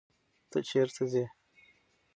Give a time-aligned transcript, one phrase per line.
[0.49, 1.25] ته چیرته ځې.